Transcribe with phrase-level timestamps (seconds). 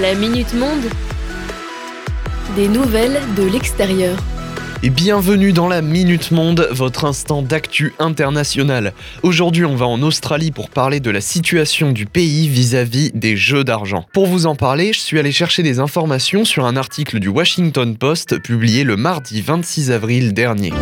[0.00, 0.84] La Minute Monde.
[2.56, 4.16] Des nouvelles de l'extérieur.
[4.82, 8.94] Et bienvenue dans la Minute Monde, votre instant d'actu international.
[9.22, 13.64] Aujourd'hui, on va en Australie pour parler de la situation du pays vis-à-vis des jeux
[13.64, 14.06] d'argent.
[14.14, 17.94] Pour vous en parler, je suis allé chercher des informations sur un article du Washington
[17.94, 20.72] Post publié le mardi 26 avril dernier.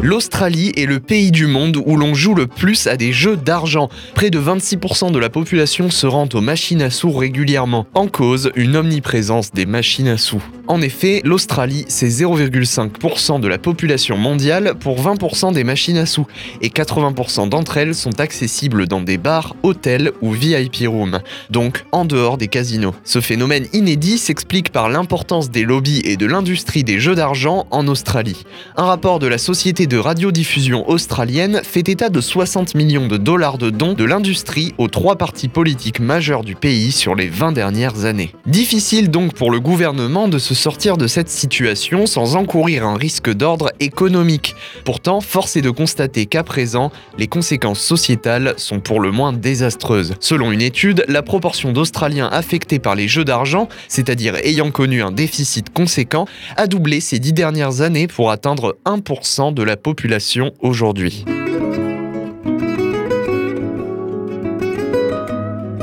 [0.00, 3.88] L'Australie est le pays du monde où l'on joue le plus à des jeux d'argent.
[4.14, 7.84] Près de 26% de la population se rend aux machines à sous régulièrement.
[7.94, 10.42] En cause, une omniprésence des machines à sous.
[10.68, 16.26] En effet, l'Australie, c'est 0,5% de la population mondiale pour 20% des machines à sous,
[16.60, 21.20] et 80% d'entre elles sont accessibles dans des bars, hôtels ou VIP rooms,
[21.50, 22.94] donc en dehors des casinos.
[23.02, 27.88] Ce phénomène inédit s'explique par l'importance des lobbies et de l'industrie des jeux d'argent en
[27.88, 28.44] Australie.
[28.76, 33.58] Un rapport de la société de radiodiffusion australienne fait état de 60 millions de dollars
[33.58, 38.04] de dons de l'industrie aux trois partis politiques majeurs du pays sur les 20 dernières
[38.04, 38.34] années.
[38.46, 43.32] Difficile donc pour le gouvernement de se sortir de cette situation sans encourir un risque
[43.32, 44.54] d'ordre économique.
[44.84, 50.14] Pourtant, force est de constater qu'à présent, les conséquences sociétales sont pour le moins désastreuses.
[50.20, 55.12] Selon une étude, la proportion d'Australiens affectés par les jeux d'argent, c'est-à-dire ayant connu un
[55.12, 61.24] déficit conséquent, a doublé ces dix dernières années pour atteindre 1% de la population aujourd'hui.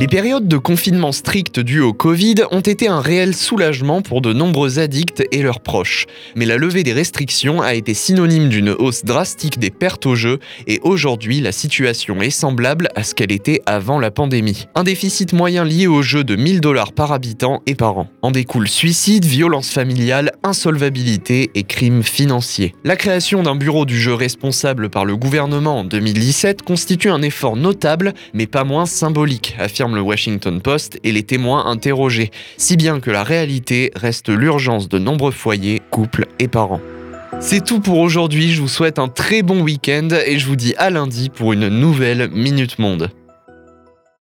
[0.00, 4.32] Les périodes de confinement strict dues au Covid ont été un réel soulagement pour de
[4.32, 6.06] nombreux addicts et leurs proches.
[6.34, 10.38] Mais la levée des restrictions a été synonyme d'une hausse drastique des pertes au jeu
[10.66, 14.68] et aujourd'hui la situation est semblable à ce qu'elle était avant la pandémie.
[14.74, 18.08] Un déficit moyen lié au jeu de 1000 dollars par habitant et par an.
[18.22, 22.74] En découle suicide, violence familiale, insolvabilité et crimes financiers.
[22.84, 27.56] La création d'un bureau du jeu responsable par le gouvernement en 2017 constitue un effort
[27.56, 33.00] notable mais pas moins symbolique, affirme le Washington Post et les témoins interrogés, si bien
[33.00, 36.80] que la réalité reste l'urgence de nombreux foyers, couples et parents.
[37.38, 40.74] C'est tout pour aujourd'hui, je vous souhaite un très bon week-end et je vous dis
[40.76, 43.10] à lundi pour une nouvelle Minute Monde.